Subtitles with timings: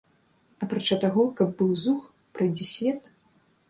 [0.67, 2.01] Апрача таго, каб быў зух,
[2.39, 3.17] прайдзісвет?